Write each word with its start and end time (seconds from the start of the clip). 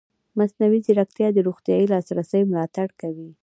مصنوعي 0.37 0.79
ځیرکتیا 0.85 1.27
د 1.33 1.37
روغتیايي 1.47 1.85
لاسرسي 1.93 2.41
ملاتړ 2.51 2.87
کوي. 3.01 3.29